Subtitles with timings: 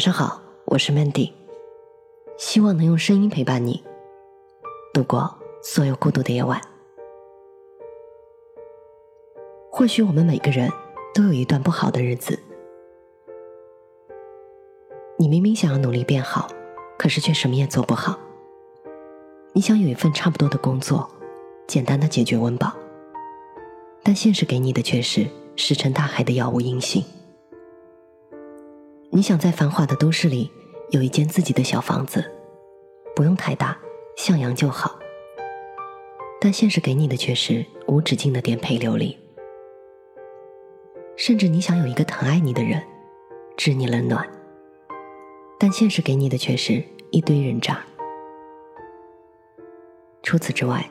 [0.00, 1.30] 晚上好，我是 Mandy，
[2.38, 3.84] 希望能用声音陪伴你
[4.94, 5.30] 度过
[5.62, 6.58] 所有孤独的夜晚。
[9.70, 10.72] 或许我们每个人
[11.12, 12.38] 都有一段不好的日子，
[15.18, 16.48] 你明明想要努力变好，
[16.98, 18.18] 可是却什么也做不好。
[19.52, 21.06] 你想有一份差不多的工作，
[21.66, 22.72] 简单的解决温饱，
[24.02, 25.26] 但现实给你的却是
[25.56, 27.04] 石沉大海的杳无音信。
[29.12, 30.48] 你想在繁华的都市里
[30.90, 32.24] 有一间自己的小房子，
[33.16, 33.76] 不用太大，
[34.16, 34.96] 向阳就好。
[36.40, 39.18] 但现实给你的却是无止境的颠沛流离。
[41.16, 42.80] 甚至你想有一个疼爱你的人，
[43.56, 44.24] 知你冷暖，
[45.58, 47.80] 但现实给你的却是一堆人渣。
[50.22, 50.88] 除此之外，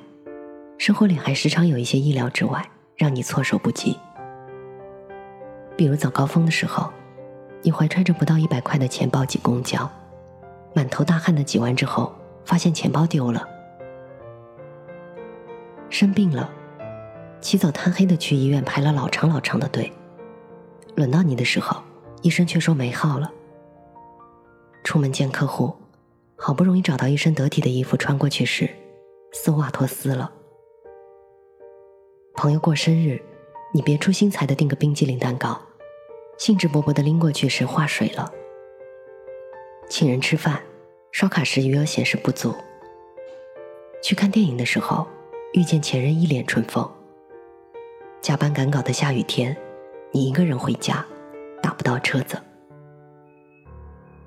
[0.77, 3.97] 生活里还时常有一些意料之外，让你措手不及。
[5.77, 6.91] 比如早高峰的时候。
[7.61, 9.89] 你怀揣着不到一百块的钱包挤公交，
[10.73, 12.13] 满头大汗的挤完之后，
[12.45, 13.47] 发现钱包丢了。
[15.89, 16.49] 生病了，
[17.41, 19.91] 起早贪黑的去医院排了老长老长的队，
[20.95, 21.81] 轮到你的时候，
[22.21, 23.31] 医生却说没号了。
[24.83, 25.75] 出门见客户，
[26.37, 28.69] 好不容易找到一身得体的衣服穿过去时，
[29.33, 30.31] 丝袜脱丝了。
[32.35, 33.21] 朋友过生日，
[33.73, 35.59] 你别出心裁的订个冰激凌蛋糕。
[36.39, 38.31] 兴致勃勃的拎过去时化水了。
[39.89, 40.61] 请人吃饭，
[41.11, 42.55] 刷卡时余额显示不足。
[44.01, 45.05] 去看电影的时候，
[45.51, 46.89] 遇见前任一脸春风。
[48.21, 49.55] 加班赶稿的下雨天，
[50.11, 51.05] 你一个人回家，
[51.61, 52.41] 打不到车子。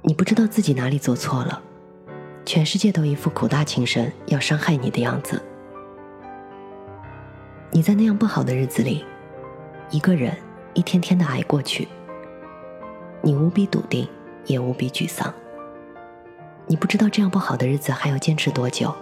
[0.03, 1.63] 你不知道自己哪里做错了，
[2.45, 5.43] 全世界都一副苦大情深要伤害你的样子。
[7.71, 9.03] 你在那样不好的日子里，
[9.89, 10.37] 一个人
[10.75, 11.89] 一天天的挨过去。
[13.25, 14.09] 你无比笃定，
[14.47, 15.33] 也无比沮丧。
[16.67, 18.93] 你不知道这样不好的日子还要坚持多久，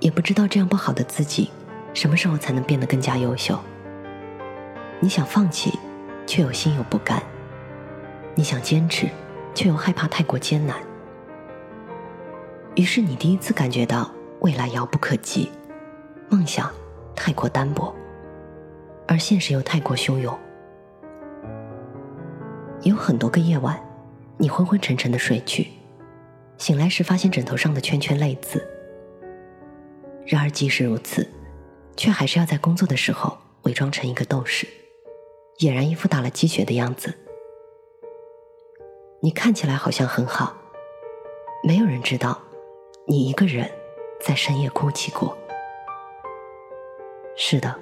[0.00, 1.50] 也不知道这样不好的自己
[1.94, 3.58] 什么时候才能变得更加优秀。
[4.98, 5.78] 你想放弃，
[6.26, 7.20] 却又心有不甘；
[8.34, 9.08] 你想坚持，
[9.54, 10.76] 却又害怕太过艰难。
[12.74, 14.10] 于是你第一次感觉到
[14.40, 15.50] 未来遥不可及，
[16.28, 16.70] 梦想
[17.14, 17.94] 太过单薄，
[19.06, 20.36] 而现实又太过汹涌。
[22.86, 23.76] 有很多个夜晚，
[24.38, 25.66] 你昏昏沉沉的睡去，
[26.56, 28.64] 醒来时发现枕头上的圈圈泪渍。
[30.24, 31.28] 然而即使如此，
[31.96, 34.68] 却还是要在工作的时候伪装成一个斗士，
[35.58, 37.12] 俨然一副打了鸡血的样子。
[39.20, 40.56] 你看起来好像很好，
[41.64, 42.40] 没有人知道，
[43.08, 43.68] 你一个人
[44.20, 45.36] 在深夜哭泣过。
[47.36, 47.74] 是的，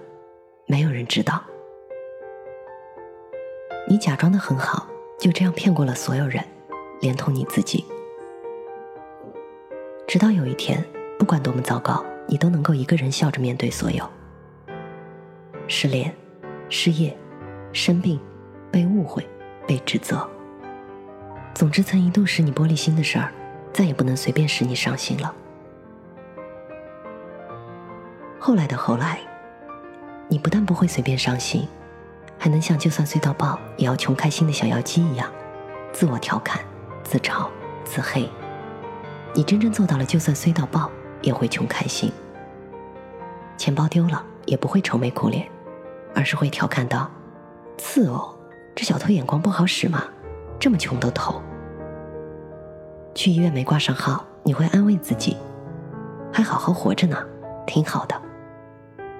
[0.67, 1.45] 没有人知道，
[3.87, 4.89] 你假装的很好。
[5.19, 6.45] 就这样骗过了所有人，
[7.01, 7.85] 连同你自己。
[10.07, 10.85] 直到有一天，
[11.19, 14.09] 不管多么糟糕，你都能够一个人笑着面对所有。
[15.67, 16.15] 失恋、
[16.69, 17.17] 失业、
[17.73, 18.21] 生病、
[18.71, 19.27] 被误会、
[19.67, 20.29] 被指责，
[21.55, 23.33] 总之，曾一度使你玻璃心的事儿，
[23.73, 25.35] 再也不能随便使你伤心了。
[28.39, 29.21] 后来的后来，
[30.29, 31.67] 你不但不会随便伤心。
[32.45, 35.33] 还能像就算隧道爆也要穷开心的小妖姬一样，
[35.95, 36.63] 自我调侃、
[37.03, 37.49] 自嘲、
[37.87, 38.29] 自黑。
[39.33, 40.91] 你真正做到了，就算隧道爆
[41.23, 42.13] 也会穷开心。
[43.57, 45.49] 钱包丢了也不会愁眉苦脸，
[46.15, 47.11] 而是会调侃道
[47.81, 48.35] ：“次哦，
[48.75, 50.05] 这小偷眼光不好使吗？
[50.61, 51.41] 这么穷都偷。”
[53.17, 55.39] 去医院没挂上号，你会安慰自己
[56.31, 57.17] ：“还好好活着呢，
[57.67, 58.21] 挺好的。”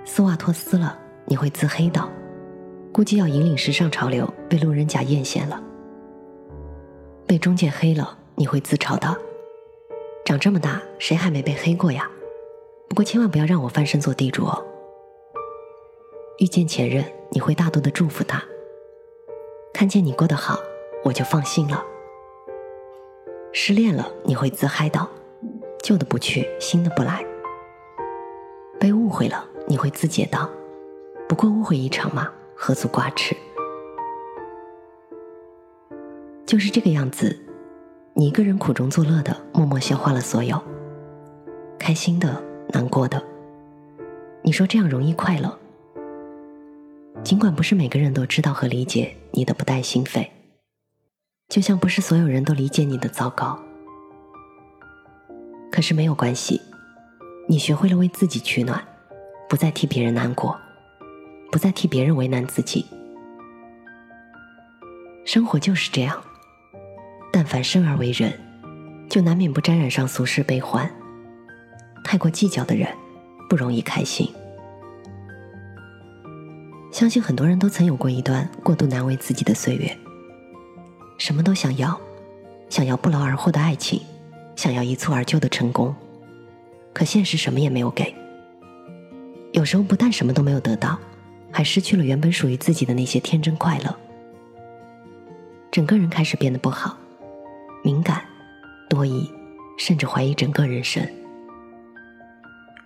[0.05, 2.07] 丝袜脱丝了，你会自黑道。
[2.95, 5.61] 估计要引领时尚潮流，被路人甲艳羡了。
[7.27, 9.17] 被中介黑了，你会自嘲道
[10.25, 12.09] ：“长这么大，谁还没被黑过呀？”
[12.89, 14.65] 不过千万不要让我翻身做地主哦。
[16.39, 18.41] 遇见前任，你会大度的祝福他。
[19.73, 20.57] 看见你过得好，
[21.03, 21.85] 我就放心了。
[23.53, 25.11] 失恋了，你会自嗨道
[25.83, 27.27] ：“旧的不去，新的不来。”
[28.79, 30.49] 被误会了，你会自解道
[31.29, 32.31] ：“不过误会一场嘛。”
[32.67, 33.37] 何足挂齿？
[36.47, 37.39] 就是这个样子，
[38.15, 40.59] 你一个人苦中作乐的，默默消化了所有，
[41.79, 43.23] 开心的、难过的。
[44.43, 45.59] 你说这样容易快乐？
[47.23, 50.27] 尽管不是每个人都知道和理解你的不带心扉，
[51.51, 53.59] 就像不是所有人都理解你的糟糕，
[55.71, 56.63] 可是没有关系，
[57.47, 58.83] 你学会了为自己取暖，
[59.51, 60.59] 不再替别人难过。
[61.51, 62.85] 不再替别人为难自己，
[65.25, 66.23] 生活就是这样，
[67.33, 68.33] 但凡生而为人，
[69.09, 70.91] 就难免不沾染上俗世悲欢。
[72.03, 72.89] 太过计较的人，
[73.49, 74.29] 不容易开心。
[76.91, 79.97] 相信很多人都曾有过一段过度难为自己的岁月，
[81.19, 81.99] 什么都想要，
[82.69, 84.01] 想要不劳而获的爱情，
[84.55, 85.95] 想要一蹴而就的成功，
[86.93, 88.15] 可现实什么也没有给。
[89.53, 90.99] 有时候不但什么都没有得到，
[91.55, 93.97] 还失去了原本属于自己的那些天真快乐，
[95.71, 96.99] 整个人开始变得不好，
[97.85, 98.25] 敏感、
[98.91, 99.31] 多疑，
[99.79, 101.09] 甚至怀疑整个人生。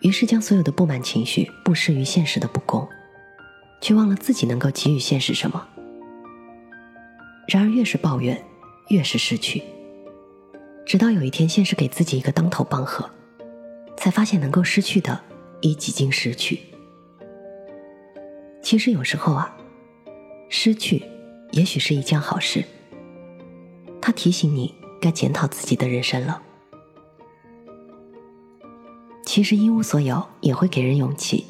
[0.03, 2.87] 于是将所有的不满情绪布施于现实的不公，
[3.81, 5.67] 却忘了自己能够给予现实什么。
[7.49, 8.45] 然而越是抱怨，
[8.89, 9.63] 越是失去，
[10.85, 13.09] 直到有一天现实给自己一个当头棒喝，
[13.97, 15.19] 才发现能够失去的。
[15.63, 16.61] 已几经失去。
[18.63, 19.57] 其实有时候啊，
[20.49, 21.03] 失去
[21.53, 22.65] 也许是一件好事。
[24.01, 26.43] 它提醒你该检讨自己的人生了。
[29.25, 31.47] 其实一无所有也会给人勇气。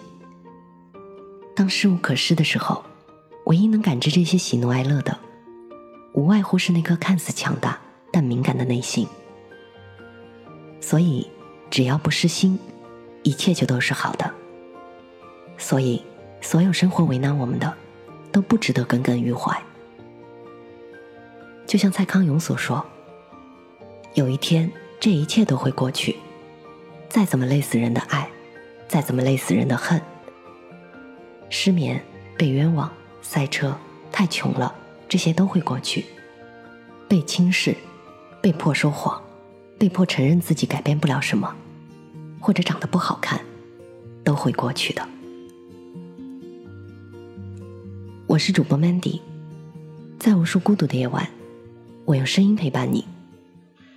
[1.54, 2.84] 当失无可失的时候，
[3.46, 5.18] 唯一能感知这些喜怒哀乐的，
[6.12, 7.78] 无外乎是那颗看似强大
[8.12, 9.06] 但敏感的内心。
[10.80, 11.28] 所以，
[11.70, 12.58] 只要不失心。
[13.24, 14.32] 一切就都是好的，
[15.58, 16.02] 所以
[16.40, 17.72] 所有生活为难我们的，
[18.32, 19.56] 都不值得耿耿于怀。
[21.66, 22.84] 就像蔡康永所说
[24.14, 26.16] ：“有一天，这一切都会过去。
[27.08, 28.28] 再怎么累死人的爱，
[28.86, 30.00] 再怎么累死人的恨，
[31.50, 32.02] 失眠、
[32.36, 32.90] 被冤枉、
[33.20, 33.76] 塞车、
[34.10, 34.74] 太穷了，
[35.08, 36.06] 这些都会过去。
[37.06, 37.76] 被轻视、
[38.40, 39.22] 被迫说谎、
[39.78, 41.54] 被迫承认自己改变不了什么。”
[42.40, 43.40] 或者长得不好看，
[44.22, 45.06] 都会过去的。
[48.28, 49.22] 我是主播 Mandy，
[50.18, 51.26] 在无数孤独的夜晚，
[52.04, 53.06] 我用声音陪伴你，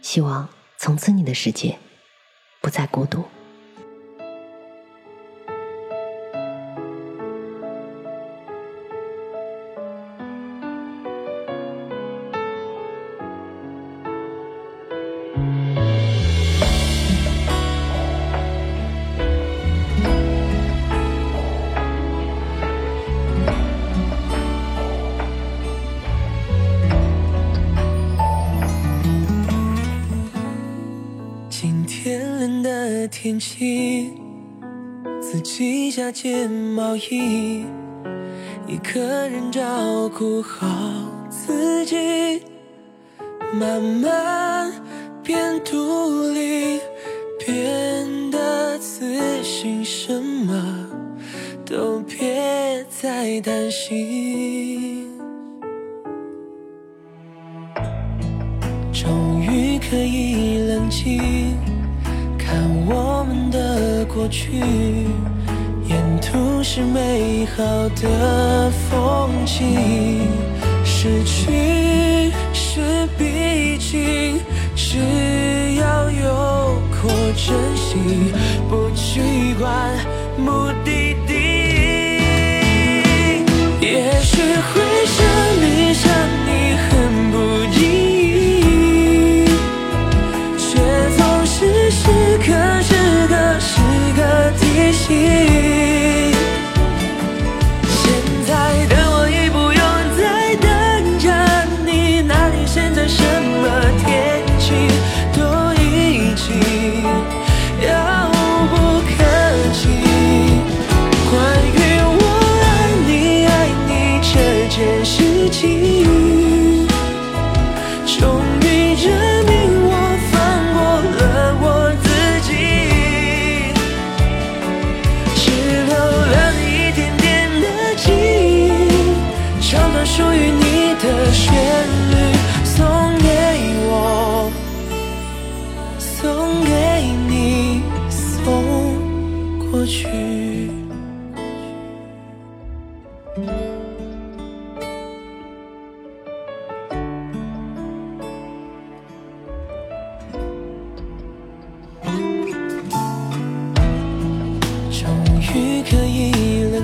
[0.01, 0.47] 希望
[0.77, 1.77] 从此你的世界
[2.61, 3.25] 不再孤独。
[33.23, 34.13] 天气，
[35.21, 37.63] 自己加件毛衣，
[38.67, 40.67] 一个人照顾好
[41.29, 42.41] 自己，
[43.53, 44.73] 慢慢
[45.21, 46.79] 变独立，
[47.45, 50.89] 变得自信，什么
[51.63, 55.07] 都别再担心，
[58.91, 61.40] 终于可以冷静。
[64.13, 64.59] 过去，
[65.87, 67.63] 沿途是美好
[68.01, 70.27] 的风景。
[70.83, 74.39] 失去是必经，
[74.75, 74.97] 只
[75.75, 78.33] 要有过珍惜，
[78.69, 79.95] 不去管
[80.37, 81.40] 目的地。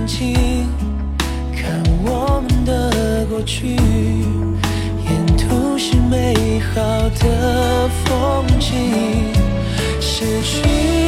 [0.08, 0.66] 睛
[1.54, 6.82] 看我们的过去沿途是美好
[7.20, 9.34] 的风景
[10.00, 11.07] 失去